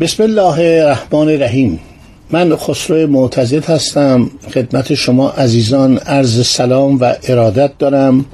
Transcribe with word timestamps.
بسم 0.00 0.22
الله 0.22 0.58
الرحمن 0.58 1.28
الرحیم. 1.28 1.80
من 2.30 2.56
خسرو 2.56 3.06
معتزد 3.06 3.64
هستم. 3.64 4.30
خدمت 4.54 4.94
شما 4.94 5.30
عزیزان 5.30 5.98
عرض 5.98 6.46
سلام 6.46 6.98
و 7.00 7.14
ارادت 7.28 7.78
دارم. 7.78 8.24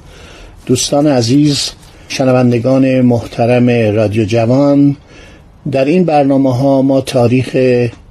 دوستان 0.66 1.06
عزیز 1.06 1.70
شنوندگان 2.08 3.00
محترم 3.00 3.96
رادیو 3.96 4.24
جوان 4.24 4.96
در 5.72 5.84
این 5.84 6.04
برنامه 6.04 6.56
ها 6.56 6.82
ما 6.82 7.00
تاریخ 7.00 7.56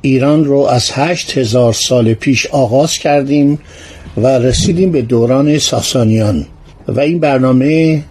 ایران 0.01 0.45
رو 0.45 0.59
از 0.59 0.91
هشت 0.93 1.37
هزار 1.37 1.73
سال 1.73 2.13
پیش 2.13 2.47
آغاز 2.47 2.97
کردیم 2.97 3.59
و 4.17 4.27
رسیدیم 4.27 4.91
به 4.91 5.01
دوران 5.01 5.59
ساسانیان. 5.59 6.45
و 6.87 6.99
این 6.99 7.19
برنامه 7.19 8.01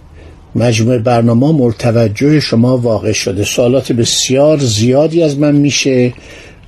مجموع 0.55 0.99
برنامه 0.99 1.53
مرتوجه 1.53 2.41
شما 2.41 2.79
واقع 2.79 3.13
شده. 3.13 3.45
سوالات 3.45 3.93
بسیار 3.93 4.59
زیادی 4.59 5.23
از 5.23 5.39
من 5.39 5.55
میشه 5.55 6.13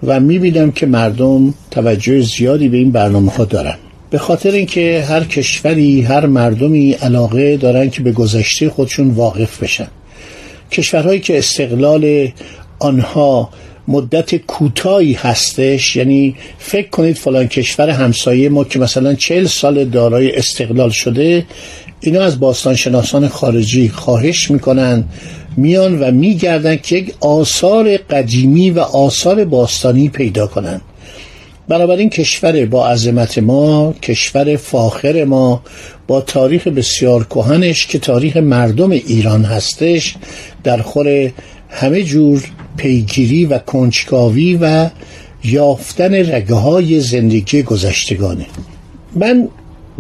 و 0.03 0.21
می‌بینم 0.21 0.73
که 0.73 0.87
مردم 0.87 1.55
توجه 1.71 2.21
زیادی 2.21 2.69
به 2.69 2.77
این 2.77 2.91
برنامه 2.91 3.33
ها 3.33 3.45
دارن. 3.45 3.77
به 4.11 4.19
خاطر 4.19 4.51
اینکه 4.51 5.05
هر 5.09 5.25
کشوری 5.25 6.03
هر 6.03 6.27
مردمی 6.27 6.93
علاقه 6.93 7.57
دارن 7.57 7.91
که 7.91 8.03
به 8.03 8.13
گذشته 8.13 8.69
خودشون 8.69 9.11
واقف 9.11 9.63
بشن. 9.63 9.89
کشورهایی 10.73 11.21
که 11.21 11.39
استقلال 11.39 12.29
آنها 12.79 13.51
مدت 13.89 14.35
کوتاهی 14.35 15.13
هستش. 15.13 15.97
یعنی 15.97 16.35
فکر 16.59 16.89
کنید 16.89 17.17
فلان 17.17 17.49
کشور 17.49 17.91
همسایه 17.91 18.49
ما 18.49 18.65
که 18.65 18.79
مثلا 18.79 19.15
چهل 19.15 19.47
سال 19.47 19.85
دارای 19.85 20.37
استقلال 20.37 20.91
شده 20.91 21.47
اینا 22.01 22.23
از 22.23 22.41
باستانشناسان 22.41 23.29
خارجی 23.29 23.89
خواهش 23.89 24.51
می‌کنن 24.51 25.05
میان 25.57 25.99
و 25.99 26.11
میگردن 26.11 26.77
که 26.77 26.97
یک 26.97 27.15
آثار 27.21 27.97
قدیمی 27.97 28.71
و 28.71 28.81
آثار 28.81 29.45
باستانی 29.45 30.09
پیدا 30.09 30.47
کنن. 30.47 30.81
بنابراین 31.69 32.11
کشور 32.11 32.67
با 32.67 32.89
عظمت 32.89 33.39
ما 33.39 33.95
کشور 34.03 34.57
فاخر 34.57 35.25
ما 35.25 35.63
با 36.07 36.21
تاریخ 36.21 36.67
بسیار 36.67 37.25
کهنش 37.25 37.87
که 37.87 37.99
تاریخ 37.99 38.37
مردم 38.37 38.91
ایران 38.91 39.45
هستش 39.45 40.15
در 40.65 40.83
خور 40.83 41.31
همه 41.69 42.03
جور 42.03 42.43
پیگیری 42.77 43.45
و 43.45 43.59
کنجکاوی 43.59 44.59
و 44.61 44.91
یافتن 45.45 46.15
رگه 46.15 46.55
های 46.55 47.01
زندگی 47.01 47.63
گذشتگانه. 47.63 48.47
من 49.17 49.49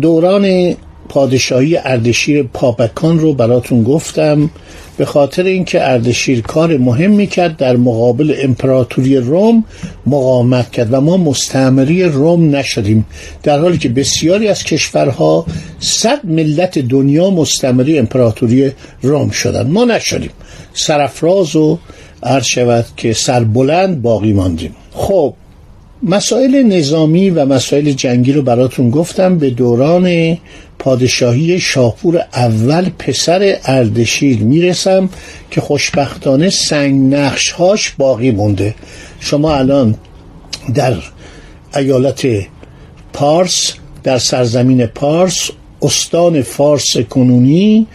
دوران 0.01 0.75
پادشاهی 1.09 1.77
اردشیر 1.77 2.43
پاپکان 2.43 3.19
رو 3.19 3.35
براتون 3.35 3.83
گفتم 3.83 4.51
به 4.97 5.05
خاطر 5.05 5.43
اینکه 5.43 5.91
اردشیر 5.91 6.41
کار 6.41 6.77
مهم 6.77 7.27
کرد 7.27 7.57
در 7.57 7.77
مقابل 7.77 8.35
امپراتوری 8.43 9.17
روم 9.17 9.65
مقاومت 10.07 10.71
کرد 10.71 10.89
و 10.95 11.01
ما 11.01 11.17
مستعمری 11.17 12.03
روم 12.03 12.57
نشدیم. 12.57 13.07
در 13.43 13.59
حالی 13.59 13.79
که 13.79 13.89
بسیاری 13.89 14.49
از 14.49 14.65
کشورها 14.65 15.47
صد 15.81 16.27
ملت 16.27 16.79
دنیا 16.79 17.31
مستعمری 17.31 17.99
امپراتوری 17.99 18.73
روم 19.03 19.31
شدن 19.31 19.71
ما 19.71 19.85
نشدیم. 19.85 20.31
سرفراز 20.75 21.57
و 21.57 21.79
عرض 22.25 22.45
شود 22.45 22.85
که 22.97 23.13
سربلند 23.13 24.03
باقی 24.03 24.33
ماندیم. 24.33 24.75
خب 24.93 25.35
مسائل 26.03 26.63
نظامی 26.63 27.31
و 27.31 27.45
مسائل 27.45 27.93
جنگی 27.93 28.33
رو 28.33 28.43
براتون 28.43 28.91
گفتم 28.91 29.39
به 29.39 29.51
دوران 29.51 30.39
پادشاهی 30.79 31.61
شاپور 31.61 32.25
اول 32.35 32.91
پسر 32.99 33.57
اردشیر 33.65 34.39
می‌رسم 34.39 35.09
که 35.51 35.61
خوشبختانه 35.61 36.51
سنگ 36.51 37.15
هاش 37.59 37.95
باقی 37.99 38.31
مونده. 38.31 38.75
شما 39.21 39.55
الان 39.55 39.95
در 40.75 40.95
ایالت 41.77 42.27
پارس 43.13 43.73
در 44.03 44.19
سرزمین 44.19 44.87
پارس 44.87 45.51
استان 45.83 46.43
فارس 46.43 46.97
کنونی 47.11 47.87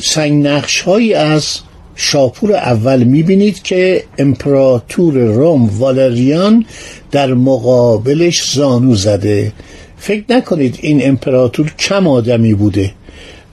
سنگ 0.00 0.46
نقش 0.46 0.80
هایی 0.80 1.14
از 1.14 1.58
شاپور 1.96 2.52
اول 2.52 3.02
می‌بینید 3.04 3.62
که 3.62 4.04
امپراتور 4.18 5.14
روم 5.14 5.78
والریان 5.78 6.64
در 7.10 7.34
مقابلش 7.34 8.52
زانو 8.52 8.94
زده. 8.94 9.52
فکر 9.96 10.24
نکنید 10.28 10.78
این 10.80 11.08
امپراتور 11.08 11.74
کم 11.78 12.06
آدمی 12.08 12.54
بوده. 12.54 12.90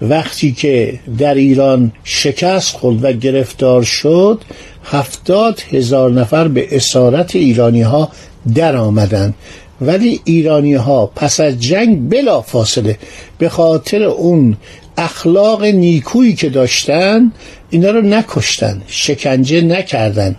وقتی 0.01 0.51
که 0.51 0.99
در 1.17 1.33
ایران 1.33 1.91
شکست 2.03 2.75
خورد 2.75 3.03
و 3.03 3.11
گرفتار 3.11 3.83
شد 3.83 4.41
هفتاد 4.83 5.61
هزار 5.71 6.11
نفر 6.11 6.47
به 6.47 6.75
اسارت 6.75 7.35
ایرانی 7.35 7.81
ها 7.81 8.09
در 8.55 8.75
آمدن 8.75 9.33
ولی 9.81 10.19
ایرانی 10.23 10.73
ها 10.73 11.05
پس 11.05 11.39
از 11.39 11.59
جنگ 11.59 12.09
بلا 12.09 12.41
فاصله 12.41 12.97
به 13.37 13.49
خاطر 13.49 14.03
اون 14.03 14.57
اخلاق 14.99 15.63
نیکویی 15.63 16.33
که 16.33 16.49
داشتن 16.49 17.31
اینا 17.69 17.91
رو 17.91 18.01
نکشتن 18.01 18.81
شکنجه 18.87 19.61
نکردن. 19.61 20.35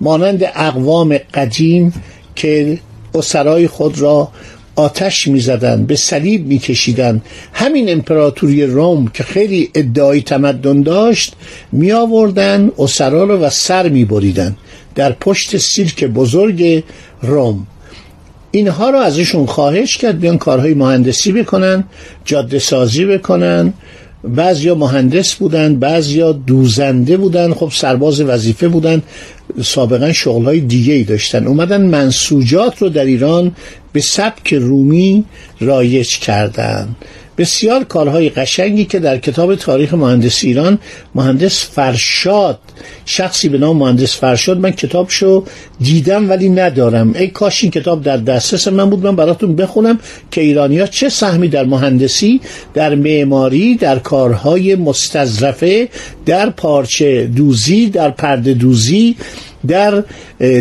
مانند 0.00 0.44
اقوام 0.54 1.18
قدیم 1.34 1.92
که 2.36 2.78
اسرای 3.14 3.68
خود 3.68 3.98
را 3.98 4.28
آتش 4.76 5.28
می‌زدند 5.28 5.86
به 5.86 5.96
صلیب 5.96 6.46
میکشیدند 6.46 7.22
همین 7.52 7.90
امپراتوری 7.90 8.66
روم 8.66 9.08
که 9.08 9.22
خیلی 9.22 9.70
ادعای 9.74 10.22
تمدن 10.22 10.82
داشت 10.82 11.32
می 11.72 11.92
آوردن 11.92 12.70
اسرا 12.78 13.24
رو 13.24 13.38
و 13.38 13.50
سر 13.50 13.88
می 13.88 14.04
بریدن 14.04 14.56
در 14.94 15.12
پشت 15.12 15.56
سیرک 15.56 16.04
بزرگ 16.04 16.84
روم. 17.22 17.66
اینها 18.50 18.90
رو 18.90 18.98
ازشون 18.98 19.46
خواهش 19.46 19.96
کرد 19.96 20.20
بیان 20.20 20.38
کارهای 20.38 20.74
مهندسی 20.74 21.32
بکنن 21.32 21.84
جاده 22.24 22.58
سازی 22.58 23.04
بکنن. 23.04 23.72
بعضیا 24.24 24.74
مهندس 24.74 25.34
بودن 25.34 25.78
بعضیا 25.78 26.32
دوزنده 26.32 27.16
بودن 27.16 27.54
خب 27.54 27.70
سرباز 27.72 28.20
وظیفه 28.20 28.68
بودن. 28.68 29.02
سابقا 29.62 30.12
شغلهای 30.12 30.60
دیگه 30.60 30.92
ای 30.92 31.04
داشتن. 31.04 31.46
اومدن 31.46 31.82
منسوجات 31.86 32.78
رو 32.78 32.88
در 32.88 33.04
ایران 33.04 33.52
به 33.92 34.00
سبک 34.00 34.54
رومی 34.54 35.24
رایج 35.60 36.18
کردن. 36.18 36.88
بسیار 37.38 37.84
کارهای 37.84 38.28
قشنگی 38.28 38.84
که 38.84 38.98
در 38.98 39.18
کتاب 39.18 39.54
تاریخ 39.54 39.94
مهندس 39.94 40.44
ایران 40.44 40.78
مهندس 41.14 41.64
فرشاد 41.64 42.58
شخصی 43.04 43.48
به 43.48 43.58
نام 43.58 43.76
مهندس 43.76 44.16
فرشاد 44.16 44.58
من 44.58 44.70
کتابشو 44.70 45.44
دیدم 45.80 46.30
ولی 46.30 46.48
ندارم. 46.48 47.14
ای 47.14 47.28
کاش 47.28 47.62
این 47.62 47.72
کتاب 47.72 48.02
در 48.02 48.16
دسترس 48.16 48.68
من 48.68 48.90
بود 48.90 49.06
من 49.06 49.16
براتون 49.16 49.56
بخونم 49.56 49.98
که 50.30 50.40
ایرانیا 50.40 50.86
چه 50.86 51.08
سهمی 51.08 51.48
در 51.48 51.64
مهندسی 51.64 52.40
در 52.74 52.94
معماری 52.94 53.74
در 53.74 53.98
کارهای 53.98 54.74
مستظرفه 54.74 55.88
در 56.26 56.50
پارچه 56.50 57.26
دوزی 57.26 57.86
در 57.86 58.10
پرده 58.10 58.54
دوزی 58.54 59.16
در 59.66 60.04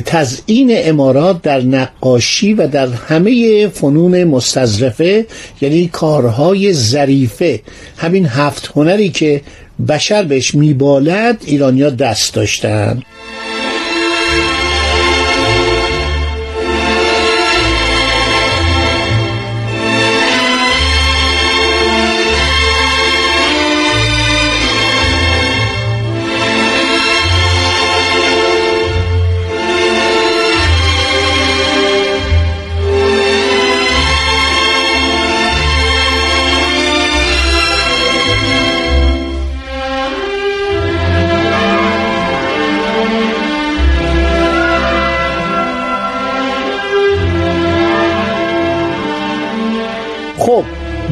تزئین 0.06 0.72
امارات 0.74 1.42
در 1.42 1.62
نقاشی 1.62 2.54
و 2.54 2.68
در 2.68 2.88
همه 2.88 3.68
فنون 3.68 4.24
مستظرفه 4.24 5.26
یعنی 5.62 5.88
کارهای 5.88 6.74
ظریفه. 6.74 7.62
همین 7.98 8.26
هفت 8.26 8.72
هنری 8.76 9.10
که 9.10 9.42
بشر 9.88 10.24
بهش 10.24 10.56
میبالد 10.56 11.44
ایرانیا 11.46 11.90
دست 11.90 12.34
داشتن. 12.34 13.02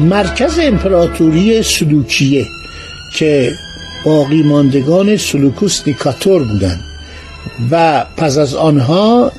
مرکز 0.06 0.58
امپراتوری 0.58 1.62
سلوکیه 1.62 2.46
که 3.14 3.52
باقی 4.04 4.42
ماندگان 4.42 5.16
سلوکوس 5.16 5.82
نیکاتور 5.86 6.44
بودند 6.44 6.80
و 7.70 8.04
پس 8.16 8.38
از 8.38 8.54
آنها 8.54 9.32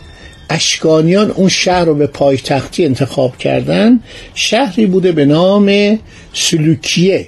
اشکانیان 0.50 1.32
اون 1.32 1.50
شهر 1.50 1.86
رو 1.86 1.96
به 1.96 2.08
پایتختی 2.08 2.86
انتخاب 2.86 3.38
کردن. 3.38 4.00
شهری 4.34 4.86
بوده 4.86 5.12
به 5.12 5.26
نام 5.26 6.00
سلوکیه 6.34 7.28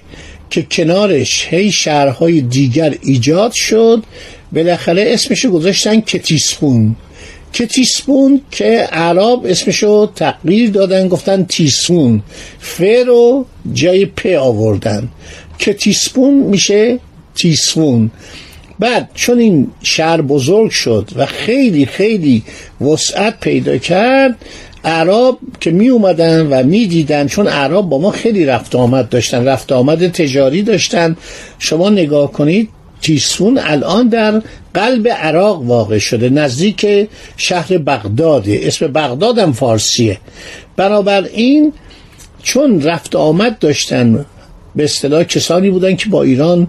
که 0.50 0.62
کنارش 0.71 1.47
هی 1.50 1.71
شهرهای 1.71 2.41
دیگر 2.41 2.95
ایجاد 3.01 3.51
شد. 3.51 4.03
بالاخره 4.51 5.06
اسمشو 5.07 5.51
گذاشتن 5.51 6.01
کتیسپون. 6.01 6.95
کتیسپون 7.54 8.42
که 8.51 8.88
عرب 8.92 9.46
اسمشو 9.46 10.12
تغییر 10.16 10.69
دادن 10.69 11.07
گفتن 11.07 11.44
تیسپون. 11.44 12.24
ف 12.60 12.81
رو 13.07 13.46
جای 13.74 14.06
پ 14.06 14.28
آوردن. 14.40 15.10
کتیسپون 15.60 16.34
میشه 16.34 17.00
تیسپون. 17.36 18.12
بعد 18.80 19.10
چون 19.13 19.40
این 19.40 19.68
شهر 19.81 20.22
بزرگ 20.22 20.72
شد 20.72 21.10
و 21.16 21.25
خیلی 21.25 21.86
خیلی 21.86 22.44
وسعت 22.81 23.40
پیدا 23.40 23.78
کرد 23.78 24.36
عرب 24.84 25.38
که 25.60 25.72
می 25.72 25.90
اومدن 25.90 26.48
و 26.48 26.63
می 26.63 26.88
دیدن 26.88 27.28
چون 27.28 27.48
عرب 27.48 27.81
با 27.81 27.98
ما 27.98 28.12
خیلی 28.12 28.46
رفت 28.46 28.75
آمد 28.75 29.10
داشتن 29.10 29.46
رفت 29.46 29.72
آمد 29.72 30.12
تجاری 30.12 30.63
داشتن. 30.63 31.18
شما 31.60 31.90
نگاه 31.90 32.31
کنید 32.31 32.69
تیسفون 33.01 33.57
الان 33.57 34.07
در 34.07 34.42
قلب 34.74 35.07
عراق 35.07 35.62
واقع 35.62 35.98
شده 35.98 36.30
نزدیک 36.30 37.10
شهر 37.38 37.78
بغداده. 37.78 38.60
اسم 38.63 38.88
بغداد 38.88 39.40
هم 39.40 39.54
فارسیه. 39.54 40.18
بنابراین 40.75 41.74
چون 42.44 42.81
رفت 42.81 43.16
آمد 43.16 43.60
داشتن 43.60 44.25
به 44.75 44.84
اصطلاح 44.84 45.24
کسانی 45.24 45.69
بودن 45.69 45.96
که 45.96 46.10
با 46.10 46.24
ایران 46.24 46.68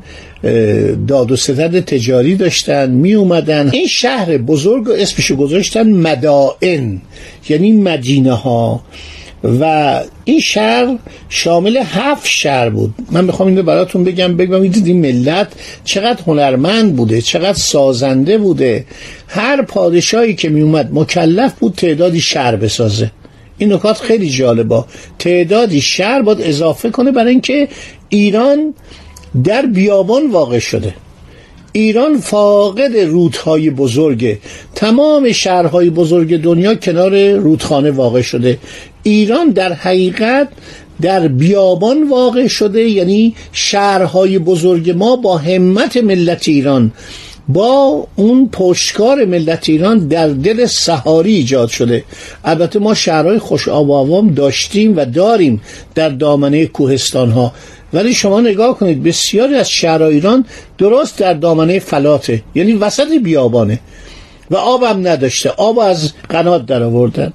داد 1.09 1.33
و 1.33 1.37
ستد 1.37 1.81
تجاری 1.81 2.37
داشتن 2.37 2.91
می 2.91 3.15
اومدن. 3.15 3.71
این 3.73 3.87
شهر 3.87 4.39
بزرگ 4.39 4.91
اسمشو 4.91 5.37
گذاشتن 5.37 5.91
مدائن 5.91 7.01
یعنی 7.49 7.73
مدینه 7.73 8.33
ها 8.33 8.81
و 9.45 10.01
این 10.25 10.41
شهر 10.41 10.99
شامل 11.29 11.77
هفت 11.77 12.27
شهر 12.27 12.71
بود. 12.71 12.95
من 13.11 13.25
می‌خوام 13.25 13.49
اینو 13.49 13.63
براتون 13.63 14.05
بگم 14.05 14.37
بگم 14.37 14.61
این 14.63 15.01
ملت 15.01 15.49
چقدر 15.85 16.23
هنرمند 16.27 16.97
بوده 16.97 17.21
چقدر 17.21 17.59
سازنده 17.59 18.39
بوده. 18.39 18.85
هر 19.29 19.63
پادشاهی 19.63 20.35
که 20.35 20.49
میومد 20.49 20.89
مکلف 20.93 21.53
بود 21.53 21.75
تعدادی 21.75 22.21
شهر 22.21 22.57
بسازه. 22.57 23.11
این 23.59 23.73
نکات 23.73 23.99
خیلی 23.99 24.31
جالبا 24.31 24.87
تعدادی 25.19 25.81
شهر 25.81 26.23
باید 26.23 26.41
اضافه 26.41 26.91
کنه 26.91 27.13
برای 27.13 27.31
اینکه 27.31 27.69
ایران 28.09 28.75
در 29.45 29.67
بیابان 29.67 30.31
واقع 30.31 30.59
شده. 30.59 30.95
ایران 31.73 32.19
فاقد 32.19 32.97
رودهای 32.97 33.71
بزرگه. 33.71 34.39
تمام 34.75 35.33
شهرهای 35.33 35.91
بزرگ 35.91 36.37
دنیا 36.37 36.75
کنار 36.75 37.33
رودخانه 37.33 37.91
واقع 37.91 38.23
شده. 38.23 38.59
ایران 39.03 39.51
در 39.51 39.73
حقیقت 39.73 40.49
در 41.01 41.29
بیابان 41.29 42.09
واقع 42.09 42.47
شده 42.47 42.83
یعنی 42.83 43.35
شهرهای 43.53 44.39
بزرگ 44.39 44.91
ما 44.91 45.17
با 45.17 45.39
همت 45.39 45.97
ملت 45.97 46.49
ایران 46.49 46.93
با 47.49 48.07
اون 48.17 48.49
پشتکار 48.53 49.25
ملت 49.25 49.69
ایران 49.69 49.99
در 49.99 50.29
دل 50.29 50.67
سهاری 50.67 51.35
ایجاد 51.35 51.69
شده. 51.69 52.05
البته 52.45 52.79
ما 52.79 52.95
شهرهای 52.95 53.39
خوش 53.39 53.69
آب 53.69 54.35
داشتیم 54.35 54.97
و 54.97 55.05
داریم 55.05 55.61
در 55.95 56.09
دامنه 56.09 56.67
کوهستان 56.67 57.31
ها 57.31 57.53
ولی 57.93 58.15
شما 58.15 58.41
نگاه 58.41 58.79
کنید 58.79 59.03
بسیاری 59.03 59.55
از 59.55 59.71
شهرهای 59.71 60.15
ایران 60.15 60.45
درست 60.79 61.19
در 61.19 61.35
دامنه 61.35 61.79
فلاته 61.79 62.43
یعنی 62.55 62.73
وسط 62.73 63.09
بیابانه. 63.23 63.81
و 64.51 64.57
آبم 64.57 65.09
نداشته 65.09 65.51
آب 65.51 65.79
از 65.79 66.13
قنات 66.29 66.67
در 66.67 66.83
آوردن 66.83 67.33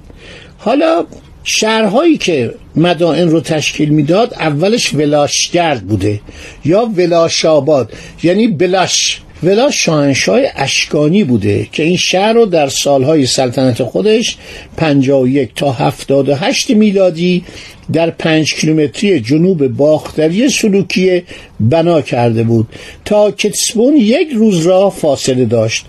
حالا 0.58 1.04
شهرهایی 1.48 2.16
که 2.16 2.54
مدائن 2.76 3.28
رو 3.28 3.40
تشکیل 3.40 3.88
می‌داد 3.88 4.34
اولش 4.34 4.94
ولاشگرد 4.94 5.82
بوده 5.82 6.20
یا 6.64 6.90
ولاشاباد. 6.96 7.92
یعنی 8.22 8.48
بلاش 8.48 9.20
ولا 9.42 9.70
شاهنشاه 9.70 10.40
اشکانی 10.56 11.24
بوده 11.24 11.66
که 11.72 11.82
این 11.82 11.96
شهر 11.96 12.32
رو 12.32 12.46
در 12.46 12.68
سالهای 12.68 13.26
سلطنت 13.26 13.82
خودش 13.82 14.36
51 14.76 15.50
تا 15.56 15.72
78 15.72 16.70
میلادی 16.70 17.44
در 17.92 18.10
پنج 18.10 18.54
کیلومتری 18.54 19.20
جنوب 19.20 19.66
باختری 19.66 20.48
سلوکیه 20.48 21.24
بنا 21.60 22.00
کرده 22.00 22.42
بود 22.42 22.68
تا 23.04 23.30
کتسبون 23.30 23.96
یک 23.96 24.28
روز 24.34 24.66
را 24.66 24.90
فاصله 24.90 25.44
داشت. 25.44 25.84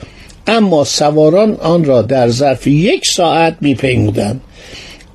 اما 0.48 0.84
سواران 0.84 1.54
آن 1.54 1.84
را 1.84 2.02
در 2.02 2.30
ظرف 2.30 2.68
یک 2.68 3.06
ساعت 3.06 3.58
میپیمودند. 3.62 4.42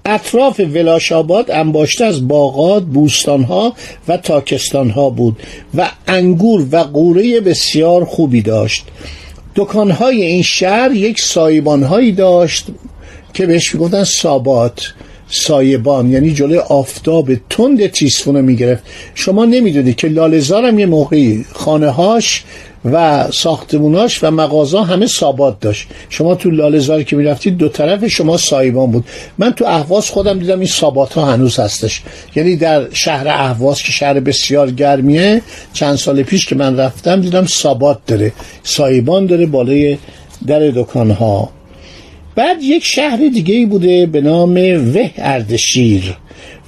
اطراف 0.04 0.60
ولاشاباد 0.60 1.50
انباشته 1.50 2.04
از 2.04 2.28
باغات، 2.28 2.82
بوستانها 2.82 3.74
و 4.08 4.16
تاکستانها 4.16 5.10
بود 5.10 5.36
و 5.74 5.90
انگور 6.06 6.66
و 6.72 6.76
قوره 6.76 7.40
بسیار 7.40 8.04
خوبی 8.04 8.42
داشت. 8.42 8.84
دکانهای 9.56 10.22
این 10.22 10.42
شهر 10.42 10.92
یک 10.92 11.20
سایبانهایی 11.20 12.12
داشت 12.12 12.66
که 13.34 13.46
بهش 13.46 13.74
می‌گفتن 13.74 14.04
سابات. 14.04 14.94
سایبان 15.28 16.12
یعنی 16.12 16.32
جلوی 16.32 16.58
آفتاب 16.58 17.34
تند 17.50 17.86
تیسفون 17.86 18.36
رو 18.36 18.42
می‌گرفت. 18.42 18.82
شما 19.14 19.44
نمی‌دونید 19.44 19.96
که 19.96 20.08
لالزار 20.08 20.78
یه 20.78 20.86
موقعی 20.86 21.44
خانه 21.52 21.90
هاش 21.90 22.44
و 22.84 23.26
ساختموناش 23.30 24.24
و 24.24 24.30
مغازه 24.30 24.82
همه 24.82 25.06
سابات 25.06 25.60
داشت. 25.60 25.88
شما 26.08 26.34
تو 26.34 26.50
لالزار 26.50 27.02
که 27.02 27.16
می‌رفتید 27.16 27.56
دو 27.56 27.68
طرف 27.68 28.06
شما 28.06 28.36
سایبان 28.36 28.90
بود. 28.90 29.04
من 29.38 29.52
تو 29.52 29.64
اهواز 29.64 30.10
خودم 30.10 30.38
دیدم 30.38 30.58
این 30.58 30.68
سابات 30.68 31.12
ها 31.12 31.32
هنوز 31.32 31.58
هستش. 31.58 32.02
یعنی 32.34 32.56
در 32.56 32.90
شهر 32.92 33.28
اهواز 33.28 33.82
که 33.82 33.92
شهر 33.92 34.20
بسیار 34.20 34.70
گرمیه 34.70 35.42
چند 35.72 35.96
سال 35.96 36.22
پیش 36.22 36.46
که 36.46 36.54
من 36.54 36.76
رفتم 36.76 37.20
دیدم 37.20 37.46
سابات 37.46 37.98
داره. 38.06 38.32
سایبان 38.62 39.26
داره 39.26 39.46
بالای 39.46 39.98
در 40.46 40.70
دکان 40.70 41.10
ها 41.10 41.50
بعد 42.34 42.62
یک 42.62 42.84
شهر 42.84 43.16
دیگه 43.16 43.66
بوده 43.66 44.06
به 44.06 44.20
نام 44.20 44.54
وه 44.94 45.10
اردشیر. 45.16 46.16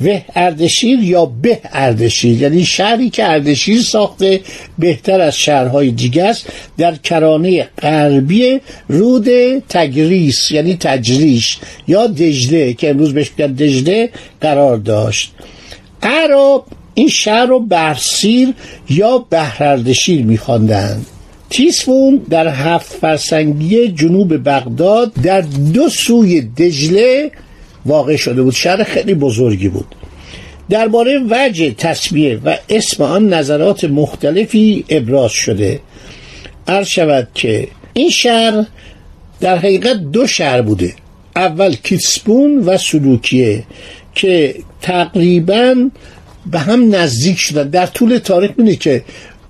وه 0.00 0.22
اردشیر 0.34 0.98
یا 0.98 1.26
به 1.26 1.58
اردشیر. 1.72 2.42
یعنی 2.42 2.64
شهری 2.64 3.10
که 3.10 3.30
اردشیر 3.30 3.80
ساخته 3.82 4.40
بهتر 4.78 5.20
از 5.20 5.36
شهرهای 5.36 5.90
دیگه 5.90 6.24
است 6.24 6.46
در 6.78 6.94
کرانه 6.94 7.68
غربی 7.82 8.60
رود 8.88 9.28
تگریس 9.68 10.50
یعنی 10.50 10.76
تجریش 10.76 11.58
یا 11.88 12.06
دجله 12.06 12.72
که 12.72 12.90
امروز 12.90 13.14
بهش 13.14 13.30
میگن 13.38 13.52
دجله 13.52 14.10
قرار 14.40 14.76
داشت. 14.76 15.32
عرب 16.02 16.62
این 16.94 17.08
شهر 17.08 17.46
رو 17.46 17.60
برسیر 17.60 18.54
یا 18.90 19.26
بهردشیر 19.30 20.24
میخواندند. 20.24 21.06
تیسفون 21.54 22.20
در 22.30 22.48
هفت 22.48 22.92
فرسنگی 22.92 23.88
جنوب 23.88 24.48
بغداد 24.48 25.12
در 25.22 25.40
دو 25.74 25.88
سوی 25.88 26.40
دجله 26.40 27.30
واقع 27.86 28.16
شده 28.16 28.42
بود. 28.42 28.54
شهر 28.54 28.84
خیلی 28.84 29.14
بزرگی 29.14 29.68
بود. 29.68 29.94
درباره 30.70 31.20
وجه 31.30 31.70
تصویه 31.70 32.40
و 32.44 32.56
اسم 32.68 33.02
آن 33.02 33.28
نظرات 33.28 33.84
مختلفی 33.84 34.84
ابراز 34.88 35.30
شده. 35.30 35.80
عرض 36.68 36.86
شود 36.88 37.28
که 37.34 37.68
این 37.92 38.10
شهر 38.10 38.66
در 39.40 39.58
حقیقت 39.58 39.96
دو 39.96 40.26
شهر 40.26 40.62
بوده. 40.62 40.94
اول 41.36 41.74
کیتسپون 41.74 42.58
و 42.58 42.78
سلوکیه 42.78 43.64
که 44.14 44.54
تقریبا 44.82 45.90
به 46.46 46.58
هم 46.58 46.94
نزدیک 46.94 47.38
شدن. 47.38 47.68
در 47.68 47.86
طول 47.86 48.18
تاریخ 48.18 48.50
بینید 48.50 48.78
که 48.78 49.02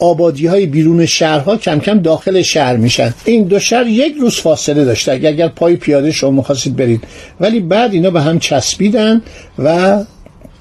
آبادی 0.04 0.46
های 0.46 0.66
بیرون 0.66 1.06
شهرها 1.06 1.56
کم 1.56 1.78
کم 1.78 1.98
داخل 1.98 2.42
شهر 2.42 2.76
میشن. 2.76 3.14
این 3.24 3.44
دو 3.44 3.58
شهر 3.58 3.86
یک 3.86 4.14
روز 4.20 4.40
فاصله 4.40 4.84
داشته. 4.84 5.12
اگر 5.12 5.48
پای 5.48 5.76
پیاده 5.76 6.12
شما 6.12 6.30
می‌خواستید 6.30 6.76
برید. 6.76 7.04
ولی 7.40 7.60
بعد 7.60 7.92
اینا 7.92 8.10
به 8.10 8.20
هم 8.20 8.38
چسبیدن 8.38 9.22
و 9.58 9.98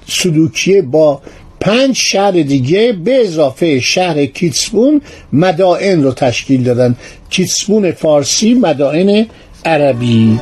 سلوکیه 0.08 0.82
با 0.82 1.20
پنج 1.60 1.96
شهر 1.96 2.30
دیگه 2.30 2.92
به 2.92 3.20
اضافه 3.20 3.80
شهر 3.80 4.26
کیتسبون 4.26 5.00
مدائن 5.32 6.02
رو 6.02 6.12
تشکیل 6.12 6.62
دادن. 6.62 6.96
کیتسبون 7.30 7.92
فارسی 7.92 8.54
مدائن 8.54 9.26
عربی. 9.64 10.38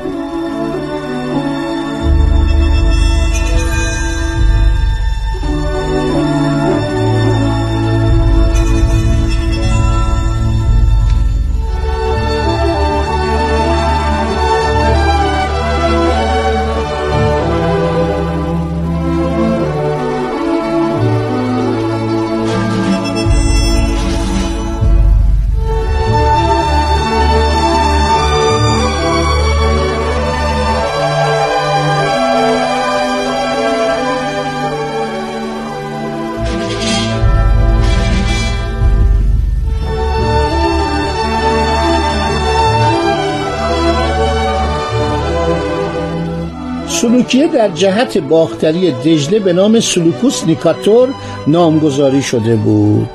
سلوکیه 47.03 47.47
در 47.47 47.69
جهت 47.69 48.19
باختری 48.19 48.91
دجله 48.93 49.39
به 49.39 49.53
نام 49.53 49.81
سلوکوس 49.81 50.45
نیکاتور 50.45 51.09
نامگذاری 51.47 52.23
شده 52.23 52.57
بود. 52.57 53.09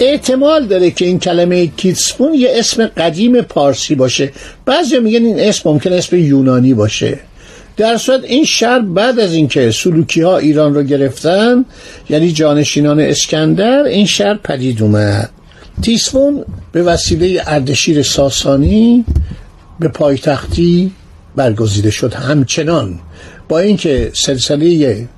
احتمال 0.00 0.66
داره 0.66 0.90
که 0.90 1.04
این 1.04 1.18
کلمه 1.18 1.66
کیتسپون 1.66 2.34
یه 2.34 2.48
اسم 2.54 2.86
قدیم 2.86 3.42
پارسی 3.42 3.94
باشه. 3.94 4.32
بعضی 4.64 4.98
میگن 4.98 5.24
این 5.24 5.40
اسم 5.40 5.70
ممکن 5.70 5.92
اسم 5.92 6.16
یونانی 6.16 6.74
باشه. 6.74 7.20
در 7.76 7.96
صورت 7.96 8.24
این 8.24 8.44
شهر 8.44 8.78
بعد 8.78 9.20
از 9.20 9.34
اینکه 9.34 9.70
سلوکی 9.70 10.20
ها 10.20 10.38
ایران 10.38 10.74
رو 10.74 10.82
گرفتن 10.82 11.64
یعنی 12.10 12.32
جانشینان 12.32 13.00
اسکندر 13.00 13.82
این 13.82 14.06
شهر 14.06 14.34
پدید 14.34 14.82
اومد. 14.82 15.30
تیسفون 15.82 16.44
به 16.72 16.82
وسیله 16.82 17.42
اردشیر 17.46 18.02
ساسانی 18.02 19.04
به 19.80 19.88
پایتختی 19.88 20.92
برگزیده 21.36 21.90
شد 21.90 22.14
همچنان. 22.14 22.98
با 23.48 23.58
اینکه 23.58 24.10
سلسله 24.14 25.08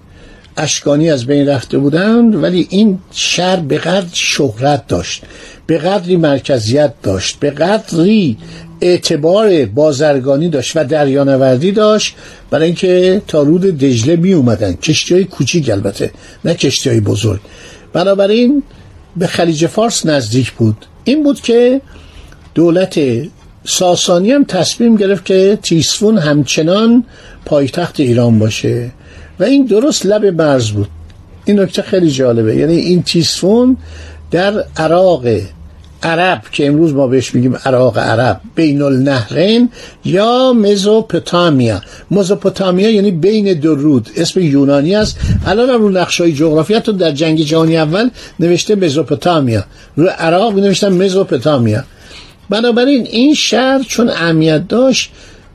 اشکانی 0.56 1.10
از 1.10 1.26
بین 1.26 1.48
رفته 1.48 1.78
بودند 1.78 2.42
ولی 2.42 2.66
این 2.70 2.98
شهر 3.12 3.56
به 3.56 3.78
قدر 3.78 4.08
شهرت 4.12 4.86
داشت 4.86 5.22
به 5.66 5.78
قدری 5.78 6.16
مرکزیت 6.16 6.92
داشت 7.02 7.38
به 7.40 7.50
قدری 7.50 8.36
اعتبار 8.80 9.66
بازرگانی 9.66 10.48
داشت 10.48 10.76
و 10.76 10.84
دریانوردی 10.84 11.72
داشت. 11.72 12.14
برای 12.50 12.66
اینکه 12.66 13.22
تا 13.26 13.42
رود 13.42 13.62
دجله 13.62 14.16
می 14.16 14.32
اومدن. 14.32 14.72
کشتی 14.72 15.14
های 15.14 15.24
کوچیک 15.24 15.70
البته 15.70 16.10
نه 16.44 16.54
کشتی 16.54 16.90
های 16.90 17.00
بزرگ. 17.00 17.40
بنابراین 17.92 18.62
به 19.16 19.26
خلیج 19.26 19.66
فارس 19.66 20.06
نزدیک 20.06 20.52
بود. 20.52 20.86
این 21.04 21.22
بود 21.22 21.40
که 21.40 21.80
دولت 22.54 22.98
ساسانی 23.68 24.32
هم 24.32 24.44
تصمیم 24.44 24.96
گرفت 24.96 25.24
که 25.24 25.58
تیسفون 25.62 26.18
همچنان 26.18 27.04
پایتخت 27.44 28.00
ایران 28.00 28.38
باشه 28.38 28.90
و 29.40 29.44
این 29.44 29.64
درست 29.64 30.06
لب 30.06 30.24
مرز 30.24 30.70
بود. 30.70 30.88
این 31.44 31.60
نکته 31.60 31.82
خیلی 31.82 32.10
جالبه. 32.10 32.56
یعنی 32.56 32.76
این 32.76 33.02
تیسفون 33.02 33.76
در 34.30 34.64
عراق 34.76 35.26
عرب 36.02 36.42
که 36.52 36.66
امروز 36.66 36.92
ما 36.92 37.06
بهش 37.06 37.34
میگیم 37.34 37.56
عراق 37.64 37.98
عرب 37.98 38.40
بین 38.54 38.82
النهرین 38.82 39.70
یا 40.04 40.52
مزوپتامیا 40.52 41.80
مزوپتامیا 42.10 42.90
یعنی 42.90 43.10
بین 43.10 43.52
دو 43.52 43.74
رود. 43.74 44.08
اسم 44.16 44.40
یونانی 44.40 44.94
است. 44.94 45.16
الان 45.46 45.68
رو 45.68 45.90
نقشه 45.90 46.24
های 46.24 46.32
جغرافی 46.32 46.80
در 46.80 47.10
جنگ 47.10 47.40
جهانی 47.40 47.76
اول 47.76 48.10
نوشته 48.40 48.74
مزوپتامیا 48.74 49.64
رو 49.96 50.08
عراق 50.08 50.58
نوشتن 50.58 50.92
مزوپتامیا 50.92 51.84
بنابراین 52.50 53.06
این 53.06 53.34
شهر 53.34 53.82
چون 53.82 54.08
اهمیت 54.08 54.68
داشت 54.68 55.10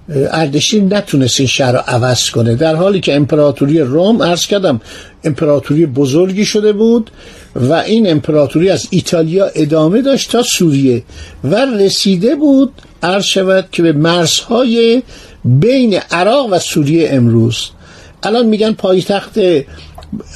اردشیر 0.10 0.84
نتونست 0.84 1.40
این 1.40 1.48
شهر 1.48 1.72
رو 1.72 1.80
عوض 1.88 2.30
کنه. 2.30 2.56
در 2.56 2.76
حالی 2.76 3.00
که 3.00 3.16
امپراتوری 3.16 3.80
روم 3.80 4.24
عرض 4.24 4.48
کردم 4.48 4.82
امپراتوری 5.24 5.86
بزرگی 5.86 6.46
شده 6.46 6.74
بود 6.74 7.12
و 7.56 7.74
این 7.74 8.12
امپراتوری 8.12 8.70
از 8.70 8.88
ایتالیا 8.90 9.46
ادامه 9.56 10.02
داشت 10.02 10.32
تا 10.32 10.44
سوریه 10.44 11.04
و 11.44 11.56
رسیده 11.56 12.36
بود 12.36 12.72
عرض 13.04 13.24
شود 13.24 13.68
که 13.72 13.84
به 13.84 13.94
مرزهای 13.94 15.04
بین 15.46 16.00
عراق 16.12 16.48
و 16.52 16.60
سوریه 16.60 17.10
امروز. 17.12 17.70
الان 18.24 18.46
میگن 18.46 18.72
پایتخت 18.72 19.40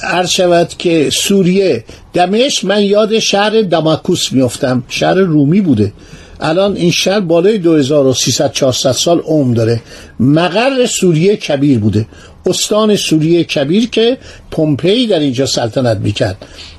عرض 0.02 0.30
شود 0.30 0.68
که 0.78 1.10
سوریه. 1.12 1.84
دمشق 2.12 2.66
من 2.66 2.82
یاد 2.82 3.18
شهر 3.18 3.62
دماکوس 3.62 4.32
میفتم 4.32 4.82
شهر 4.88 5.14
رومی 5.14 5.60
بوده. 5.60 5.92
الان 6.40 6.76
این 6.76 6.90
شهر 6.90 7.20
بالای 7.20 7.58
2300 7.58 8.52
400 8.52 8.92
سال 8.92 9.18
عمر 9.18 9.54
داره. 9.54 9.80
مقر 10.20 10.86
سوریه 10.86 11.36
کبیر 11.36 11.78
بوده. 11.78 12.06
استان 12.46 12.96
سوریه 12.96 13.44
کبیر 13.44 13.90
که 13.90 14.18
پومپئی 14.50 15.06
در 15.06 15.18
اینجا 15.18 15.46
سلطنت 15.46 15.96
می‌کرد. 15.96 16.36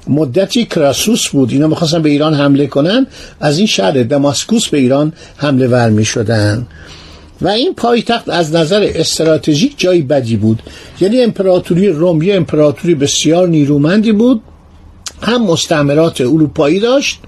مدتی 0.07 0.65
کراسوس 0.65 1.27
بود. 1.27 1.51
اینا 1.51 1.67
می‌خواستن 1.67 2.01
به 2.01 2.09
ایران 2.09 2.33
حمله 2.33 2.67
کنن. 2.67 3.07
از 3.39 3.57
این 3.57 3.67
شهر 3.67 4.03
دماسکوس 4.03 4.67
به 4.67 4.77
ایران 4.77 5.13
حمله 5.37 5.67
ور 5.67 5.89
می‌شدن. 5.89 6.67
و 7.41 7.47
این 7.47 7.73
پایتخت 7.73 8.29
از 8.29 8.55
نظر 8.55 8.89
استراتژیک 8.95 9.73
جای 9.77 10.01
بدی 10.01 10.35
بود. 10.35 10.61
یعنی 11.01 11.21
امپراتوری 11.21 11.87
روم 11.87 12.21
یه 12.21 12.35
امپراتوری 12.35 12.95
بسیار 12.95 13.47
نیرومندی 13.47 14.11
بود. 14.11 14.41
هم 15.21 15.43
مستعمرات 15.43 16.21
اروپایی 16.21 16.79
داشت 16.79 17.19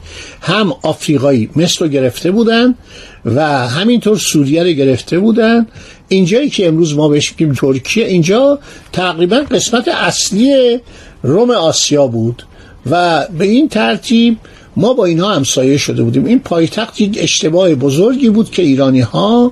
هم 0.42 0.74
آفریقایی 0.82 1.50
مثل 1.56 1.86
رو 1.86 1.92
گرفته 1.92 2.32
بودن 2.32 2.76
و 3.26 3.68
همینطور 3.68 4.18
سوریه 4.18 4.64
رو 4.64 4.70
گرفته 4.70 5.20
بودن. 5.20 5.68
اینجایی 6.08 6.50
که 6.50 6.68
امروز 6.68 6.96
ما 6.96 7.08
بهش 7.08 7.32
میگیم 7.32 7.54
ترکیه 7.54 8.06
اینجا 8.06 8.60
تقریبا 8.94 9.38
قسمت 9.52 9.88
اصلی 9.88 10.80
روم 11.24 11.52
آسیا 11.52 12.08
بود 12.08 12.44
و 12.92 13.28
به 13.38 13.46
این 13.46 13.70
ترتیب 13.70 14.38
ما 14.76 14.94
با 14.94 15.06
اینها 15.06 15.34
همسایه 15.34 15.78
شده 15.78 16.04
بودیم. 16.04 16.26
این 16.26 16.40
پایتخت 16.40 17.02
یک 17.02 17.18
اشتباه 17.22 17.76
بزرگی 17.76 18.30
بود 18.30 18.52
که 18.52 18.62
ایرانی 18.62 19.02
ها 19.02 19.52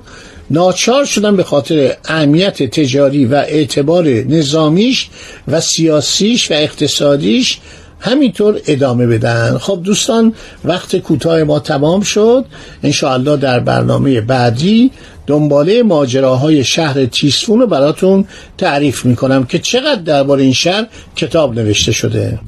ناچار 0.50 1.04
شدن 1.04 1.36
به 1.36 1.44
خاطر 1.44 1.96
اهمیت 2.04 2.62
تجاری 2.62 3.24
و 3.24 3.34
اعتبار 3.34 4.08
نظامیش 4.08 5.08
و 5.48 5.60
سیاسیش 5.60 6.50
و 6.50 6.54
اقتصادیش 6.54 7.58
همینطور 8.00 8.60
ادامه 8.66 9.06
بدن. 9.06 9.58
خب 9.58 9.80
دوستان 9.84 10.34
وقت 10.64 10.96
کوتاه 10.96 11.42
ما 11.42 11.58
تمام 11.58 12.00
شد. 12.00 12.44
انشاءالله 12.82 13.36
در 13.36 13.60
برنامه 13.60 14.20
بعدی 14.20 14.90
دنباله 15.26 15.82
ماجراهای 15.82 16.64
شهر 16.64 17.06
تیسفون 17.06 17.60
رو 17.60 17.66
براتون 17.66 18.24
تعریف 18.58 19.04
می‌کنم 19.04 19.44
که 19.44 19.58
چقدر 19.58 20.02
درباره 20.02 20.42
این 20.42 20.52
شهر 20.52 20.86
کتاب 21.16 21.54
نوشته 21.54 21.92
شده. 21.92 22.38